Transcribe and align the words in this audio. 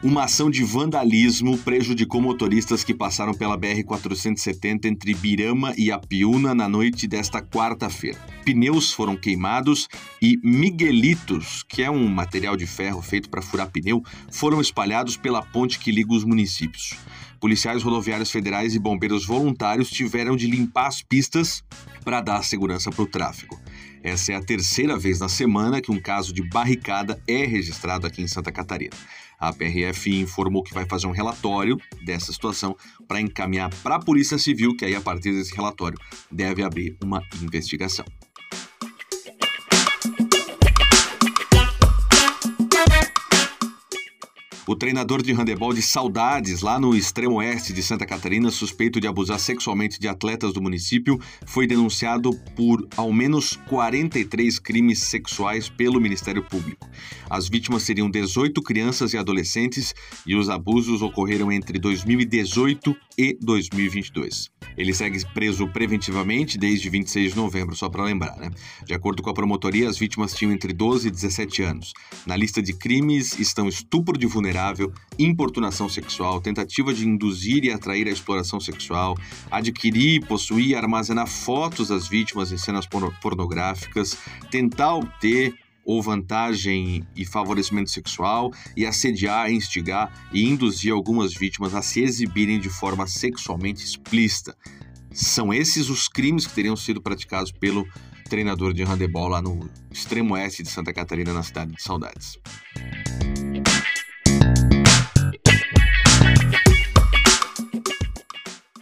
Uma 0.00 0.24
ação 0.24 0.48
de 0.48 0.62
vandalismo 0.62 1.58
prejudicou 1.58 2.22
motoristas 2.22 2.84
que 2.84 2.94
passaram 2.94 3.34
pela 3.34 3.58
BR-470 3.58 4.84
entre 4.84 5.12
Birama 5.12 5.74
e 5.76 5.90
Apiúna 5.90 6.54
na 6.54 6.68
noite 6.68 7.08
desta 7.08 7.42
quarta-feira. 7.42 8.16
Pneus 8.44 8.92
foram 8.92 9.16
queimados 9.16 9.88
e 10.22 10.38
miguelitos, 10.44 11.64
que 11.64 11.82
é 11.82 11.90
um 11.90 12.06
material 12.06 12.56
de 12.56 12.64
ferro 12.64 13.02
feito 13.02 13.28
para 13.28 13.42
furar 13.42 13.72
pneu, 13.72 14.00
foram 14.30 14.60
espalhados 14.60 15.16
pela 15.16 15.42
ponte 15.42 15.80
que 15.80 15.90
liga 15.90 16.12
os 16.12 16.22
municípios. 16.22 16.94
Policiais 17.40 17.82
rodoviários 17.82 18.30
federais 18.30 18.76
e 18.76 18.78
bombeiros 18.78 19.26
voluntários 19.26 19.90
tiveram 19.90 20.36
de 20.36 20.46
limpar 20.46 20.86
as 20.86 21.02
pistas 21.02 21.64
para 22.04 22.20
dar 22.20 22.44
segurança 22.44 22.90
para 22.90 23.02
o 23.02 23.06
tráfego. 23.06 23.58
Essa 24.02 24.32
é 24.32 24.36
a 24.36 24.42
terceira 24.42 24.96
vez 24.96 25.18
na 25.18 25.28
semana 25.28 25.80
que 25.80 25.90
um 25.90 26.00
caso 26.00 26.32
de 26.32 26.48
barricada 26.48 27.20
é 27.26 27.44
registrado 27.44 28.06
aqui 28.06 28.22
em 28.22 28.28
Santa 28.28 28.52
Catarina. 28.52 28.96
A 29.38 29.52
PRF 29.52 30.10
informou 30.20 30.62
que 30.62 30.74
vai 30.74 30.86
fazer 30.86 31.06
um 31.06 31.12
relatório 31.12 31.76
dessa 32.04 32.32
situação 32.32 32.76
para 33.06 33.20
encaminhar 33.20 33.70
para 33.82 33.96
a 33.96 34.00
Polícia 34.00 34.38
Civil, 34.38 34.76
que 34.76 34.84
aí 34.84 34.94
a 34.94 35.00
partir 35.00 35.32
desse 35.32 35.54
relatório 35.54 35.98
deve 36.30 36.62
abrir 36.62 36.96
uma 37.02 37.22
investigação. 37.42 38.04
O 44.68 44.76
treinador 44.76 45.22
de 45.22 45.32
handebol 45.32 45.72
de 45.72 45.80
Saudades, 45.80 46.60
lá 46.60 46.78
no 46.78 46.94
extremo 46.94 47.36
oeste 47.36 47.72
de 47.72 47.82
Santa 47.82 48.04
Catarina, 48.04 48.50
suspeito 48.50 49.00
de 49.00 49.06
abusar 49.06 49.40
sexualmente 49.40 49.98
de 49.98 50.06
atletas 50.06 50.52
do 50.52 50.60
município, 50.60 51.18
foi 51.46 51.66
denunciado 51.66 52.34
por 52.54 52.86
ao 52.94 53.10
menos 53.10 53.56
43 53.66 54.58
crimes 54.58 54.98
sexuais 55.04 55.70
pelo 55.70 55.98
Ministério 55.98 56.44
Público. 56.44 56.86
As 57.30 57.48
vítimas 57.48 57.82
seriam 57.82 58.10
18 58.10 58.60
crianças 58.60 59.14
e 59.14 59.16
adolescentes 59.16 59.94
e 60.26 60.36
os 60.36 60.50
abusos 60.50 61.00
ocorreram 61.00 61.50
entre 61.50 61.78
2018 61.78 62.94
e 63.16 63.38
2022. 63.40 64.50
Ele 64.76 64.92
segue 64.92 65.18
preso 65.32 65.66
preventivamente 65.66 66.58
desde 66.58 66.90
26 66.90 67.30
de 67.30 67.36
novembro, 67.36 67.74
só 67.74 67.88
para 67.88 68.04
lembrar, 68.04 68.36
né? 68.36 68.50
De 68.84 68.92
acordo 68.92 69.22
com 69.22 69.30
a 69.30 69.34
promotoria, 69.34 69.88
as 69.88 69.98
vítimas 69.98 70.34
tinham 70.34 70.52
entre 70.52 70.74
12 70.74 71.08
e 71.08 71.10
17 71.10 71.62
anos. 71.62 71.94
Na 72.26 72.36
lista 72.36 72.62
de 72.62 72.74
crimes 72.74 73.38
estão 73.38 73.66
estupro 73.66 74.16
de 74.16 74.26
vulneráveis 74.26 74.57
importunação 75.18 75.88
sexual, 75.88 76.40
tentativa 76.40 76.92
de 76.92 77.06
induzir 77.06 77.64
e 77.64 77.70
atrair 77.70 78.06
a 78.06 78.10
exploração 78.10 78.60
sexual, 78.60 79.16
adquirir, 79.50 80.26
possuir 80.26 80.68
e 80.68 80.74
armazenar 80.74 81.26
fotos 81.26 81.88
das 81.88 82.08
vítimas 82.08 82.52
em 82.52 82.58
cenas 82.58 82.86
pornográficas, 82.86 84.16
tentar 84.50 84.94
obter 84.94 85.54
ou 85.84 86.02
vantagem 86.02 87.02
e 87.16 87.24
favorecimento 87.24 87.90
sexual 87.90 88.52
e 88.76 88.84
assediar, 88.84 89.50
instigar 89.50 90.12
e 90.30 90.44
induzir 90.44 90.92
algumas 90.92 91.32
vítimas 91.32 91.74
a 91.74 91.80
se 91.80 92.02
exibirem 92.02 92.60
de 92.60 92.68
forma 92.68 93.06
sexualmente 93.06 93.82
explícita. 93.82 94.54
São 95.10 95.52
esses 95.52 95.88
os 95.88 96.06
crimes 96.06 96.46
que 96.46 96.54
teriam 96.54 96.76
sido 96.76 97.00
praticados 97.00 97.50
pelo 97.50 97.86
treinador 98.28 98.74
de 98.74 98.82
handebol 98.82 99.28
lá 99.28 99.40
no 99.40 99.68
extremo 99.90 100.34
oeste 100.34 100.62
de 100.62 100.68
Santa 100.68 100.92
Catarina, 100.92 101.32
na 101.32 101.42
cidade 101.42 101.74
de 101.74 101.82
Saudades. 101.82 102.38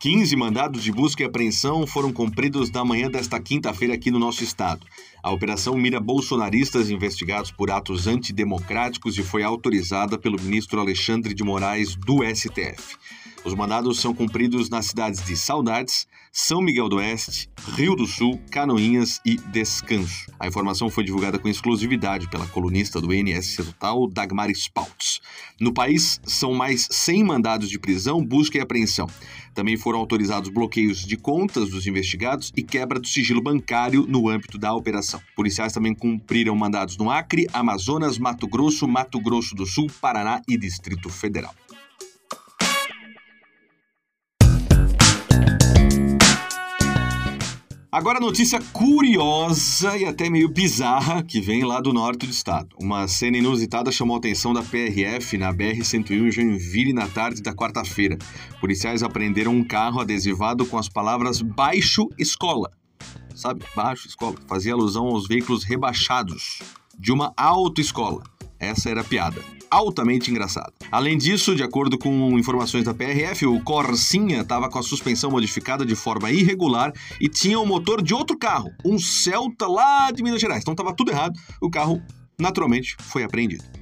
15 0.00 0.34
mandados 0.34 0.82
de 0.82 0.90
busca 0.90 1.22
e 1.22 1.26
apreensão 1.26 1.86
foram 1.86 2.10
cumpridos 2.10 2.70
na 2.70 2.82
manhã 2.82 3.10
desta 3.10 3.38
quinta-feira 3.38 3.92
aqui 3.92 4.10
no 4.10 4.18
nosso 4.18 4.42
estado. 4.42 4.86
A 5.22 5.30
operação 5.30 5.76
mira 5.76 6.00
bolsonaristas 6.00 6.88
investigados 6.88 7.50
por 7.50 7.70
atos 7.70 8.06
antidemocráticos 8.06 9.18
e 9.18 9.22
foi 9.22 9.42
autorizada 9.42 10.18
pelo 10.18 10.40
ministro 10.40 10.80
Alexandre 10.80 11.34
de 11.34 11.44
Moraes 11.44 11.94
do 11.96 12.20
STF. 12.24 12.96
Os 13.44 13.54
mandados 13.54 14.00
são 14.00 14.14
cumpridos 14.14 14.70
nas 14.70 14.86
cidades 14.86 15.22
de 15.22 15.36
Saudades, 15.36 16.06
São 16.32 16.62
Miguel 16.62 16.88
do 16.88 16.96
Oeste, 16.96 17.50
Rio 17.74 17.94
do 17.94 18.06
Sul, 18.06 18.40
Canoinhas 18.50 19.20
e 19.26 19.36
Descanso. 19.36 20.32
A 20.38 20.46
informação 20.48 20.88
foi 20.88 21.04
divulgada 21.04 21.38
com 21.38 21.46
exclusividade 21.46 22.26
pela 22.30 22.46
colunista 22.46 23.02
do 23.02 23.12
INSS 23.12 23.56
Total, 23.66 24.06
Dagmar 24.08 24.50
Spaltz. 24.50 25.19
No 25.60 25.72
país, 25.72 26.20
são 26.24 26.54
mais 26.54 26.88
100 26.90 27.24
mandados 27.24 27.68
de 27.68 27.78
prisão, 27.78 28.24
busca 28.24 28.58
e 28.58 28.60
apreensão. 28.60 29.06
Também 29.54 29.76
foram 29.76 29.98
autorizados 29.98 30.48
bloqueios 30.48 31.04
de 31.04 31.16
contas 31.16 31.70
dos 31.70 31.86
investigados 31.86 32.52
e 32.56 32.62
quebra 32.62 32.98
do 32.98 33.06
sigilo 33.06 33.42
bancário 33.42 34.06
no 34.06 34.28
âmbito 34.28 34.56
da 34.56 34.72
operação. 34.72 35.20
Policiais 35.36 35.72
também 35.72 35.94
cumpriram 35.94 36.54
mandados 36.54 36.96
no 36.96 37.10
Acre, 37.10 37.46
Amazonas, 37.52 38.18
Mato 38.18 38.46
Grosso, 38.46 38.86
Mato 38.86 39.20
Grosso 39.20 39.54
do 39.54 39.66
Sul, 39.66 39.88
Paraná 40.00 40.40
e 40.48 40.56
Distrito 40.56 41.08
Federal. 41.08 41.54
Agora, 47.92 48.20
notícia 48.20 48.60
curiosa 48.72 49.96
e 49.96 50.04
até 50.04 50.30
meio 50.30 50.48
bizarra 50.48 51.24
que 51.24 51.40
vem 51.40 51.64
lá 51.64 51.80
do 51.80 51.92
norte 51.92 52.24
do 52.24 52.30
estado. 52.30 52.68
Uma 52.80 53.08
cena 53.08 53.38
inusitada 53.38 53.90
chamou 53.90 54.14
a 54.14 54.18
atenção 54.18 54.54
da 54.54 54.62
PRF 54.62 55.36
na 55.36 55.52
BR-101 55.52 56.28
em 56.28 56.30
Joinville 56.30 56.92
na 56.92 57.08
tarde 57.08 57.42
da 57.42 57.52
quarta-feira. 57.52 58.16
Policiais 58.60 59.02
apreenderam 59.02 59.52
um 59.52 59.64
carro 59.64 60.00
adesivado 60.00 60.64
com 60.66 60.78
as 60.78 60.88
palavras 60.88 61.42
Baixo 61.42 62.08
Escola. 62.16 62.70
Sabe, 63.34 63.64
Baixo 63.74 64.06
Escola. 64.06 64.36
Fazia 64.46 64.72
alusão 64.72 65.06
aos 65.06 65.26
veículos 65.26 65.64
rebaixados 65.64 66.60
de 66.96 67.10
uma 67.10 67.32
autoescola. 67.36 68.22
Essa 68.60 68.88
era 68.88 69.00
a 69.00 69.04
piada 69.04 69.42
altamente 69.70 70.30
engraçada. 70.30 70.72
Além 70.90 71.16
disso, 71.16 71.54
de 71.54 71.62
acordo 71.62 71.96
com 71.96 72.38
informações 72.38 72.84
da 72.84 72.92
PRF, 72.92 73.46
o 73.46 73.62
Corsinha 73.62 74.40
estava 74.40 74.68
com 74.68 74.78
a 74.78 74.82
suspensão 74.82 75.30
modificada 75.30 75.86
de 75.86 75.94
forma 75.94 76.30
irregular 76.30 76.92
e 77.20 77.28
tinha 77.28 77.58
o 77.58 77.66
motor 77.66 78.02
de 78.02 78.12
outro 78.12 78.36
carro, 78.36 78.70
um 78.84 78.98
Celta 78.98 79.66
lá 79.66 80.10
de 80.10 80.22
Minas 80.22 80.40
Gerais. 80.40 80.62
Então 80.62 80.72
estava 80.72 80.94
tudo 80.94 81.10
errado. 81.10 81.38
O 81.60 81.70
carro, 81.70 82.02
naturalmente, 82.38 82.96
foi 83.00 83.22
apreendido. 83.22 83.79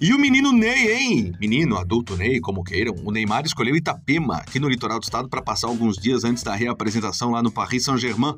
E 0.00 0.14
o 0.14 0.18
menino 0.18 0.52
Ney, 0.52 0.92
hein? 0.92 1.32
Menino, 1.40 1.76
adulto 1.76 2.16
Ney, 2.16 2.38
como 2.38 2.62
queiram. 2.62 2.94
O 3.04 3.10
Neymar 3.10 3.44
escolheu 3.44 3.74
Itapema, 3.74 4.36
aqui 4.36 4.60
no 4.60 4.68
litoral 4.68 5.00
do 5.00 5.02
estado, 5.02 5.28
para 5.28 5.42
passar 5.42 5.66
alguns 5.66 5.96
dias 5.96 6.22
antes 6.22 6.44
da 6.44 6.54
reapresentação 6.54 7.32
lá 7.32 7.42
no 7.42 7.50
Paris 7.50 7.84
Saint-Germain. 7.84 8.32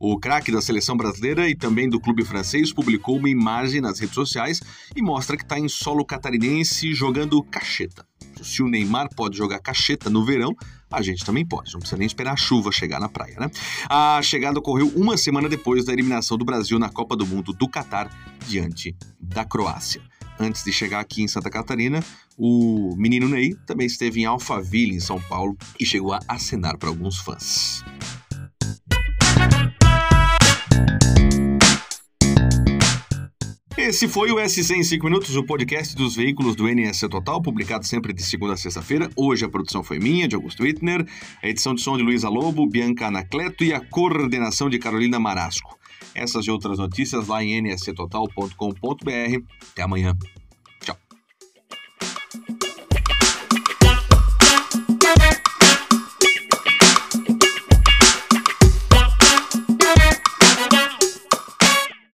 O 0.00 0.18
craque 0.18 0.50
da 0.50 0.62
seleção 0.62 0.96
brasileira 0.96 1.46
e 1.50 1.54
também 1.54 1.86
do 1.86 2.00
clube 2.00 2.24
francês 2.24 2.72
publicou 2.72 3.18
uma 3.18 3.28
imagem 3.28 3.82
nas 3.82 3.98
redes 3.98 4.14
sociais 4.14 4.62
e 4.96 5.02
mostra 5.02 5.36
que 5.36 5.42
está 5.42 5.58
em 5.58 5.68
solo 5.68 6.02
catarinense 6.02 6.94
jogando 6.94 7.42
cacheta. 7.42 8.06
Se 8.40 8.62
o 8.62 8.68
Neymar 8.68 9.10
pode 9.14 9.36
jogar 9.36 9.58
cacheta 9.58 10.08
no 10.08 10.24
verão, 10.24 10.56
a 10.90 11.02
gente 11.02 11.26
também 11.26 11.46
pode. 11.46 11.72
Não 11.74 11.80
precisa 11.80 11.98
nem 11.98 12.06
esperar 12.06 12.32
a 12.32 12.36
chuva 12.36 12.72
chegar 12.72 12.98
na 12.98 13.08
praia, 13.08 13.36
né? 13.38 13.50
A 13.88 14.20
chegada 14.22 14.58
ocorreu 14.58 14.90
uma 14.96 15.18
semana 15.18 15.46
depois 15.46 15.84
da 15.84 15.92
eliminação 15.92 16.38
do 16.38 16.44
Brasil 16.44 16.78
na 16.78 16.88
Copa 16.88 17.14
do 17.14 17.26
Mundo 17.26 17.52
do 17.52 17.68
Catar 17.68 18.10
diante 18.48 18.96
da 19.20 19.44
Croácia. 19.44 20.00
Antes 20.38 20.64
de 20.64 20.72
chegar 20.72 21.00
aqui 21.00 21.22
em 21.22 21.28
Santa 21.28 21.50
Catarina, 21.50 22.02
o 22.36 22.94
menino 22.96 23.28
Ney 23.28 23.54
também 23.66 23.86
esteve 23.86 24.20
em 24.20 24.24
Alphaville, 24.24 24.96
em 24.96 25.00
São 25.00 25.20
Paulo, 25.20 25.56
e 25.78 25.84
chegou 25.84 26.12
a 26.12 26.20
acenar 26.28 26.78
para 26.78 26.88
alguns 26.88 27.18
fãs. 27.18 27.84
Esse 33.76 34.06
foi 34.06 34.30
o 34.30 34.38
SC 34.48 34.74
em 34.74 34.82
5 34.84 35.04
minutos, 35.04 35.34
o 35.34 35.44
podcast 35.44 35.96
dos 35.96 36.14
veículos 36.14 36.54
do 36.54 36.68
NSC 36.68 37.08
Total, 37.08 37.42
publicado 37.42 37.84
sempre 37.84 38.12
de 38.12 38.22
segunda 38.22 38.54
a 38.54 38.56
sexta-feira. 38.56 39.10
Hoje 39.16 39.44
a 39.44 39.48
produção 39.48 39.82
foi 39.82 39.98
minha, 39.98 40.28
de 40.28 40.36
Augusto 40.36 40.62
Wittner, 40.62 41.04
a 41.42 41.48
edição 41.48 41.74
de 41.74 41.82
som 41.82 41.96
de 41.96 42.02
Luísa 42.02 42.28
Lobo, 42.28 42.66
Bianca 42.66 43.08
Anacleto 43.08 43.64
e 43.64 43.74
a 43.74 43.80
coordenação 43.80 44.70
de 44.70 44.78
Carolina 44.78 45.18
Marasco. 45.18 45.76
Essas 46.14 46.46
e 46.46 46.50
outras 46.50 46.78
notícias 46.78 47.26
lá 47.26 47.42
em 47.42 47.60
nsctotal.com.br. 47.60 48.56
Até 49.72 49.82
amanhã. 49.82 50.16